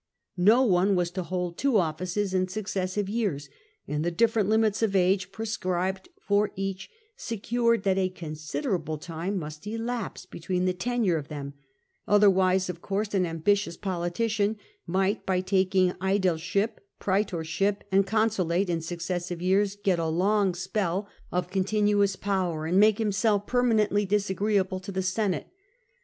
[0.43, 3.49] Ho one was to hold two offices in successive years;
[3.87, 9.65] and the different limits of age prescribed for each secured that a considerable time must
[9.65, 11.53] elajpse between the tenure of them,
[12.07, 19.39] otherwise, of course, an ambitious politician might, by taking aedileship, praetorship, and consulate in successive
[19.39, 24.05] years, get a long spell of con SULLA 152 tinuous power, and make himself permanently
[24.07, 25.51] disagree able to the Senate.